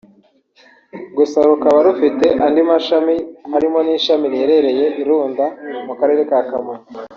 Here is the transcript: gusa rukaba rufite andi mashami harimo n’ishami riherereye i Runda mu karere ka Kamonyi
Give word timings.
gusa 1.17 1.37
rukaba 1.49 1.79
rufite 1.87 2.25
andi 2.45 2.61
mashami 2.69 3.15
harimo 3.53 3.79
n’ishami 3.83 4.25
riherereye 4.33 4.85
i 5.01 5.03
Runda 5.07 5.45
mu 5.87 5.93
karere 5.99 6.21
ka 6.29 6.39
Kamonyi 6.49 6.85